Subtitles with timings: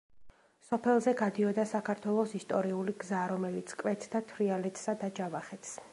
[0.69, 5.81] სოფელზე გადიოდა საქართველოს ისტორიული გზა, რომელიც კვეთდა თრიალეთსა და ჯავახეთს.